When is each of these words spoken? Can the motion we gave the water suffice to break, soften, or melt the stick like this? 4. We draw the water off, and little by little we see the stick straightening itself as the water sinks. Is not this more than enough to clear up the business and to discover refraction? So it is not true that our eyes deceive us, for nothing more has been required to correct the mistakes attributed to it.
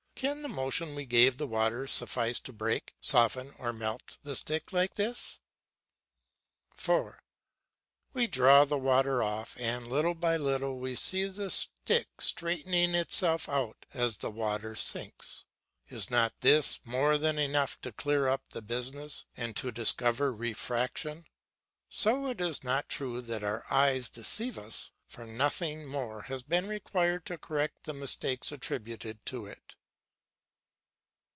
Can 0.13 0.43
the 0.43 0.49
motion 0.49 0.93
we 0.93 1.07
gave 1.07 1.37
the 1.37 1.47
water 1.47 1.87
suffice 1.87 2.39
to 2.41 2.53
break, 2.53 2.93
soften, 3.01 3.55
or 3.57 3.73
melt 3.73 4.19
the 4.21 4.35
stick 4.35 4.71
like 4.71 4.93
this? 4.93 5.39
4. 6.69 7.23
We 8.13 8.27
draw 8.27 8.63
the 8.63 8.77
water 8.77 9.23
off, 9.23 9.57
and 9.59 9.87
little 9.87 10.13
by 10.13 10.37
little 10.37 10.77
we 10.77 10.93
see 10.95 11.25
the 11.25 11.49
stick 11.49 12.05
straightening 12.21 12.93
itself 12.93 13.49
as 13.95 14.17
the 14.17 14.29
water 14.29 14.75
sinks. 14.75 15.45
Is 15.89 16.11
not 16.11 16.39
this 16.41 16.79
more 16.85 17.17
than 17.17 17.39
enough 17.39 17.81
to 17.81 17.91
clear 17.91 18.27
up 18.27 18.43
the 18.51 18.61
business 18.61 19.25
and 19.35 19.55
to 19.55 19.71
discover 19.71 20.31
refraction? 20.31 21.25
So 21.89 22.27
it 22.27 22.39
is 22.39 22.63
not 22.63 22.89
true 22.89 23.21
that 23.21 23.43
our 23.43 23.65
eyes 23.71 24.07
deceive 24.07 24.59
us, 24.59 24.91
for 25.07 25.25
nothing 25.25 25.87
more 25.87 26.21
has 26.23 26.43
been 26.43 26.67
required 26.67 27.25
to 27.25 27.39
correct 27.39 27.85
the 27.85 27.93
mistakes 27.93 28.51
attributed 28.51 29.25
to 29.25 29.47
it. 29.47 29.73